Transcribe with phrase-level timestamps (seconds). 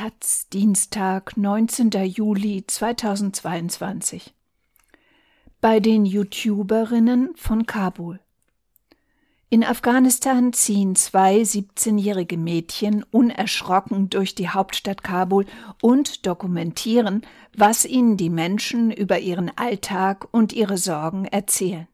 [0.00, 1.90] Taz, Dienstag, 19.
[1.90, 4.32] Juli 2022.
[5.60, 8.18] Bei den YouTuberinnen von Kabul.
[9.50, 15.44] In Afghanistan ziehen zwei 17-jährige Mädchen unerschrocken durch die Hauptstadt Kabul
[15.82, 17.20] und dokumentieren,
[17.54, 21.88] was ihnen die Menschen über ihren Alltag und ihre Sorgen erzählen.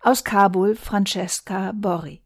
[0.00, 2.22] Aus Kabul Francesca Borri.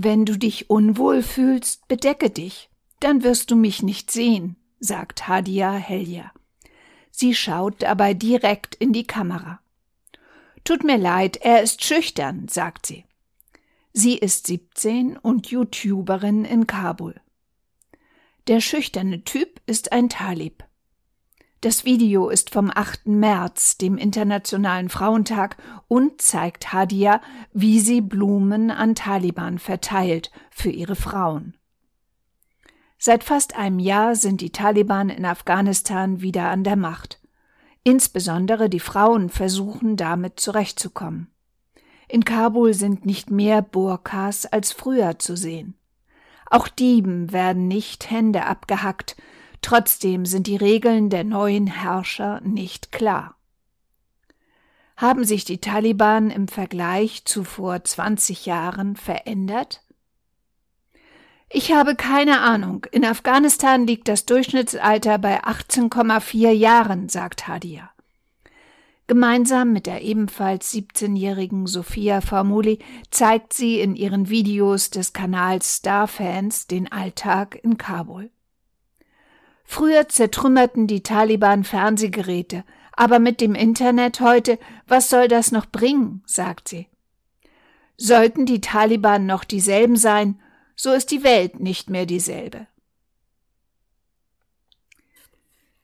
[0.00, 2.70] Wenn du dich unwohl fühlst, bedecke dich,
[3.00, 6.30] dann wirst du mich nicht sehen, sagt Hadia Helja.
[7.10, 9.58] Sie schaut dabei direkt in die Kamera.
[10.62, 13.06] Tut mir leid, er ist schüchtern, sagt sie.
[13.92, 17.20] Sie ist 17 und YouTuberin in Kabul.
[18.46, 20.62] Der schüchterne Typ ist ein Talib.
[21.60, 23.06] Das Video ist vom 8.
[23.06, 25.56] März, dem Internationalen Frauentag,
[25.88, 27.20] und zeigt Hadia,
[27.52, 31.56] wie sie Blumen an Taliban verteilt für ihre Frauen.
[32.96, 37.20] Seit fast einem Jahr sind die Taliban in Afghanistan wieder an der Macht.
[37.82, 41.32] Insbesondere die Frauen versuchen damit zurechtzukommen.
[42.06, 45.74] In Kabul sind nicht mehr Burkas als früher zu sehen.
[46.46, 49.16] Auch Dieben werden nicht Hände abgehackt,
[49.62, 53.36] trotzdem sind die Regeln der neuen Herrscher nicht klar.
[54.96, 59.82] Haben sich die Taliban im Vergleich zu vor 20 Jahren verändert?
[61.50, 62.84] Ich habe keine Ahnung.
[62.90, 67.90] In Afghanistan liegt das Durchschnittsalter bei 18,4 Jahren, sagt Hadia.
[69.06, 72.78] Gemeinsam mit der ebenfalls 17-jährigen Sophia Formuli
[73.10, 78.30] zeigt sie in ihren Videos des Kanals Starfans den Alltag in Kabul.
[79.70, 86.22] Früher zertrümmerten die Taliban Fernsehgeräte, aber mit dem Internet heute, was soll das noch bringen,
[86.24, 86.88] sagt sie.
[87.98, 90.40] Sollten die Taliban noch dieselben sein,
[90.74, 92.66] so ist die Welt nicht mehr dieselbe.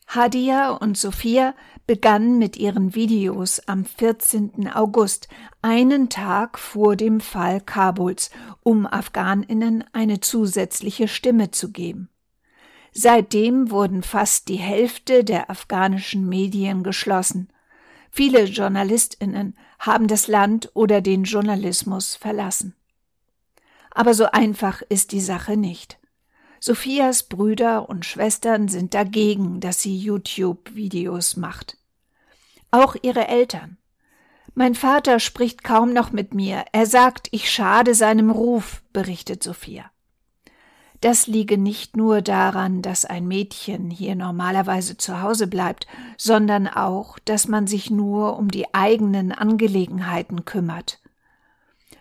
[0.07, 1.55] Hadia und Sophia
[1.87, 4.71] begannen mit ihren Videos am 14.
[4.73, 5.29] August,
[5.61, 8.31] einen Tag vor dem Fall Kabuls,
[8.63, 12.09] um Afghaninnen eine zusätzliche Stimme zu geben.
[12.97, 17.49] Seitdem wurden fast die Hälfte der afghanischen Medien geschlossen.
[18.13, 22.77] Viele Journalistinnen haben das Land oder den Journalismus verlassen.
[23.91, 25.99] Aber so einfach ist die Sache nicht.
[26.61, 31.77] Sophias Brüder und Schwestern sind dagegen, dass sie YouTube-Videos macht.
[32.71, 33.77] Auch ihre Eltern.
[34.55, 36.65] Mein Vater spricht kaum noch mit mir.
[36.71, 39.91] Er sagt, ich schade seinem Ruf, berichtet Sophia.
[41.05, 47.19] Das liege nicht nur daran, dass ein Mädchen hier normalerweise zu Hause bleibt, sondern auch,
[47.19, 51.03] dass man sich nur um die eigenen Angelegenheiten kümmert.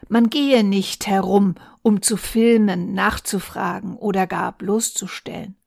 [0.08, 5.58] Man gehe nicht herum, um zu filmen, nachzufragen oder gar bloßzustellen.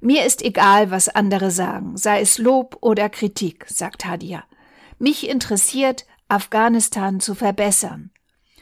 [0.00, 4.42] Mir ist egal, was andere sagen, sei es Lob oder Kritik, sagt Hadia.
[4.98, 8.10] Mich interessiert, Afghanistan zu verbessern.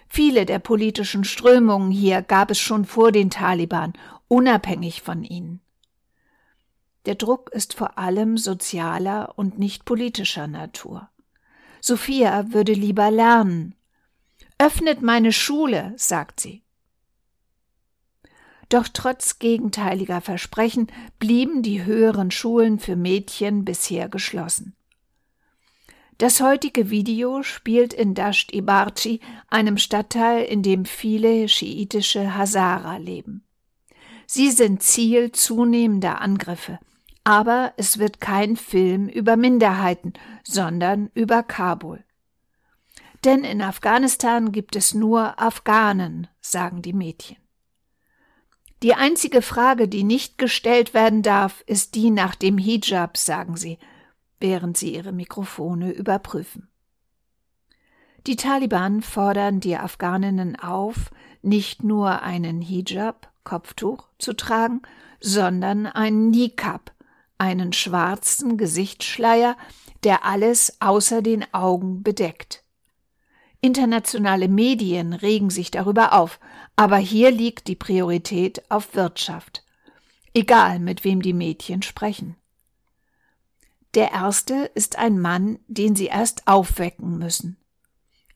[0.09, 3.93] Viele der politischen Strömungen hier gab es schon vor den Taliban,
[4.29, 5.61] unabhängig von ihnen.
[7.07, 11.09] Der Druck ist vor allem sozialer und nicht politischer Natur.
[11.81, 13.75] Sophia würde lieber lernen.
[14.59, 16.63] Öffnet meine Schule, sagt sie.
[18.69, 20.89] Doch trotz gegenteiliger Versprechen
[21.21, 24.75] blieben die höheren Schulen für Mädchen bisher geschlossen.
[26.19, 33.45] Das heutige Video spielt in Dasht Ibarchi, einem Stadtteil, in dem viele schiitische Hazara leben.
[34.27, 36.79] Sie sind Ziel zunehmender Angriffe,
[37.23, 42.03] aber es wird kein Film über Minderheiten, sondern über Kabul.
[43.25, 47.37] Denn in Afghanistan gibt es nur Afghanen, sagen die Mädchen.
[48.83, 53.79] Die einzige Frage, die nicht gestellt werden darf, ist die nach dem Hijab, sagen sie,
[54.41, 56.69] während sie ihre Mikrofone überprüfen.
[58.27, 61.11] Die Taliban fordern die Afghaninnen auf,
[61.43, 64.83] nicht nur einen Hijab, Kopftuch, zu tragen,
[65.21, 66.93] sondern einen Nikab,
[67.39, 69.57] einen schwarzen Gesichtsschleier,
[70.03, 72.65] der alles außer den Augen bedeckt.
[73.61, 76.41] Internationale Medien regen sich darüber auf,
[76.77, 79.65] aber hier liegt die Priorität auf Wirtschaft.
[80.35, 82.37] Egal, mit wem die Mädchen sprechen.
[83.97, 87.57] Der erste ist ein Mann, den sie erst aufwecken müssen.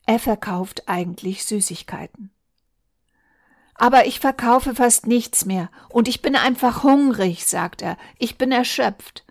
[0.07, 2.31] Er verkauft eigentlich Süßigkeiten.
[3.75, 7.95] Aber ich verkaufe fast nichts mehr und ich bin einfach hungrig, sagt er.
[8.17, 9.23] Ich bin erschöpft.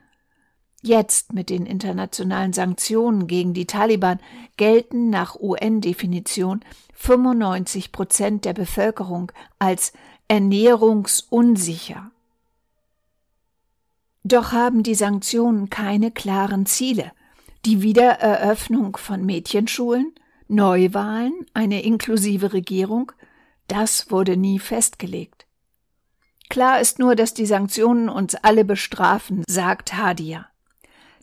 [0.83, 4.21] Jetzt mit den internationalen Sanktionen gegen die Taliban
[4.57, 9.93] gelten nach UN-Definition 95 Prozent der Bevölkerung als
[10.29, 12.13] ernährungsunsicher.
[14.23, 17.13] Doch haben die Sanktionen keine klaren Ziele.
[17.65, 20.13] Die Wiedereröffnung von Mädchenschulen,
[20.49, 23.13] Neuwahlen, eine inklusive Regierung,
[23.69, 25.47] das wurde nie festgelegt.
[26.49, 30.47] Klar ist nur, dass die Sanktionen uns alle bestrafen, sagt Hadia.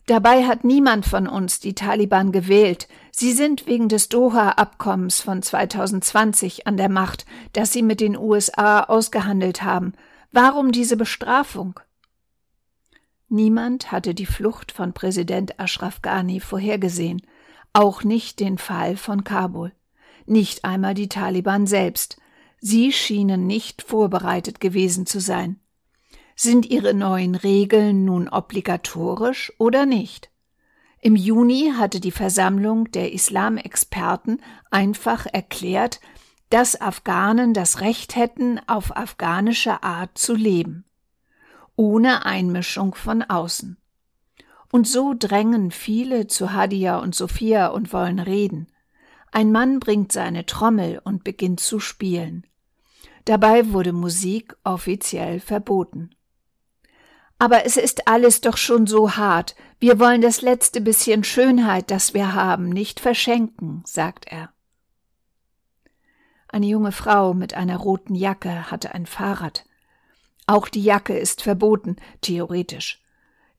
[0.06, 2.88] Dabei hat niemand von uns die Taliban gewählt.
[3.12, 8.84] Sie sind wegen des Doha-Abkommens von 2020 an der Macht, das sie mit den USA
[8.84, 9.92] ausgehandelt haben.
[10.32, 11.78] Warum diese Bestrafung?
[13.28, 17.22] Niemand hatte die Flucht von Präsident Ashraf Ghani vorhergesehen,
[17.72, 19.72] auch nicht den Fall von Kabul,
[20.26, 22.18] nicht einmal die Taliban selbst.
[22.60, 25.60] Sie schienen nicht vorbereitet gewesen zu sein.
[26.34, 30.30] Sind ihre neuen Regeln nun obligatorisch oder nicht?
[31.00, 34.40] Im Juni hatte die Versammlung der Islamexperten
[34.70, 36.00] einfach erklärt,
[36.50, 40.84] dass Afghanen das Recht hätten, auf afghanische Art zu leben,
[41.78, 43.78] ohne Einmischung von außen.
[44.70, 48.66] Und so drängen viele zu Hadia und Sophia und wollen reden.
[49.30, 52.44] Ein Mann bringt seine Trommel und beginnt zu spielen.
[53.24, 56.10] Dabei wurde Musik offiziell verboten.
[57.38, 59.54] Aber es ist alles doch schon so hart.
[59.78, 64.50] Wir wollen das letzte bisschen Schönheit, das wir haben, nicht verschenken, sagt er.
[66.48, 69.67] Eine junge Frau mit einer roten Jacke hatte ein Fahrrad.
[70.48, 73.02] Auch die Jacke ist verboten, theoretisch.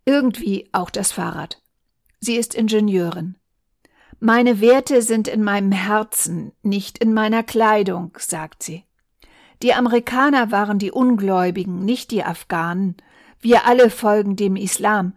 [0.05, 1.61] Irgendwie auch das Fahrrad.
[2.19, 3.35] Sie ist Ingenieurin.
[4.19, 8.85] Meine Werte sind in meinem Herzen, nicht in meiner Kleidung, sagt sie.
[9.61, 12.97] Die Amerikaner waren die Ungläubigen, nicht die Afghanen,
[13.39, 15.13] wir alle folgen dem Islam.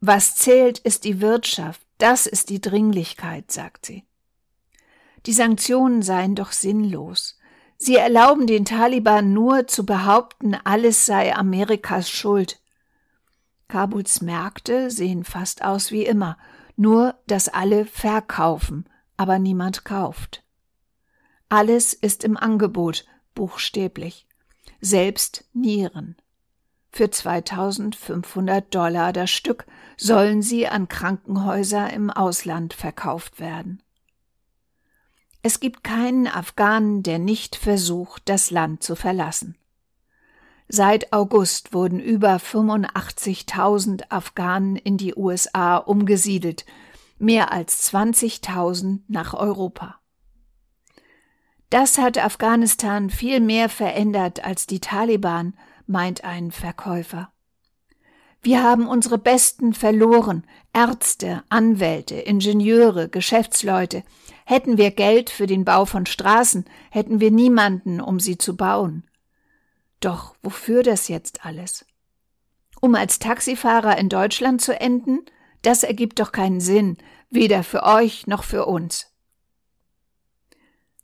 [0.00, 4.04] Was zählt, ist die Wirtschaft, das ist die Dringlichkeit, sagt sie.
[5.26, 7.38] Die Sanktionen seien doch sinnlos.
[7.76, 12.60] Sie erlauben den Taliban nur zu behaupten, alles sei Amerikas Schuld.
[13.68, 16.38] Kabuls Märkte sehen fast aus wie immer,
[16.76, 20.44] nur dass alle verkaufen, aber niemand kauft.
[21.48, 23.04] Alles ist im Angebot,
[23.34, 24.26] buchstäblich,
[24.80, 26.16] selbst Nieren.
[26.90, 29.66] Für 2500 Dollar das Stück
[29.96, 33.82] sollen sie an Krankenhäuser im Ausland verkauft werden.
[35.46, 39.58] Es gibt keinen Afghanen, der nicht versucht, das Land zu verlassen.
[40.68, 46.64] Seit August wurden über 85.000 Afghanen in die USA umgesiedelt,
[47.18, 50.00] mehr als 20.000 nach Europa.
[51.68, 57.33] Das hat Afghanistan viel mehr verändert als die Taliban meint ein Verkäufer.
[58.44, 64.04] Wir haben unsere Besten verloren, Ärzte, Anwälte, Ingenieure, Geschäftsleute.
[64.44, 69.08] Hätten wir Geld für den Bau von Straßen, hätten wir niemanden, um sie zu bauen.
[70.00, 71.86] Doch wofür das jetzt alles?
[72.82, 75.20] Um als Taxifahrer in Deutschland zu enden?
[75.62, 76.98] Das ergibt doch keinen Sinn,
[77.30, 79.06] weder für euch noch für uns.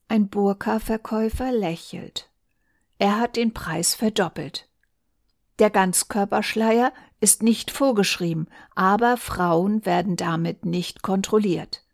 [0.09, 2.29] Ein Burka-Verkäufer lächelt.
[2.99, 4.69] Er hat den Preis verdoppelt.
[5.59, 11.85] Der Ganzkörperschleier ist nicht vorgeschrieben, aber Frauen werden damit nicht kontrolliert.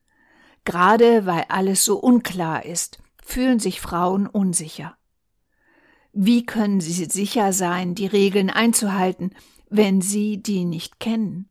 [0.64, 4.96] Gerade weil alles so unklar ist, fühlen sich Frauen unsicher.
[6.12, 9.34] Wie können sie sicher sein, die Regeln einzuhalten,
[9.68, 11.48] wenn sie die nicht kennen?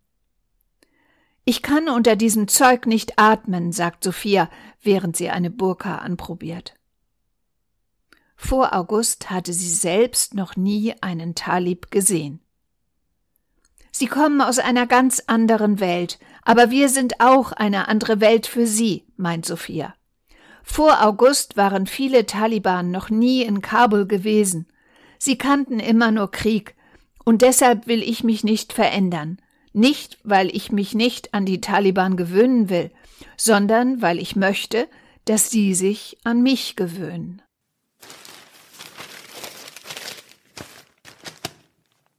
[1.44, 4.50] Ich kann unter diesem Zeug nicht atmen, sagt Sophia,
[4.82, 6.74] während sie eine Burka anprobiert.
[8.36, 12.42] Vor August hatte sie selbst noch nie einen Talib gesehen.
[13.98, 18.68] Sie kommen aus einer ganz anderen Welt, aber wir sind auch eine andere Welt für
[18.68, 19.96] sie, meint Sophia.
[20.64, 24.68] Vor August waren viele Taliban noch nie in Kabul gewesen.
[25.18, 26.76] Sie kannten immer nur Krieg,
[27.24, 29.38] und deshalb will ich mich nicht verändern.
[29.72, 32.92] Nicht, weil ich mich nicht an die Taliban gewöhnen will,
[33.38, 34.90] sondern weil ich möchte,
[35.24, 37.42] dass sie sich an mich gewöhnen.